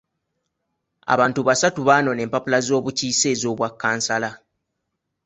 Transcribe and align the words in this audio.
Abantu 1.13 1.39
basatu 1.47 1.79
baanona 1.87 2.21
empapula 2.25 2.57
z'obukiise 2.61 3.27
ez'obwa 3.33 3.67
kansala. 3.81 4.29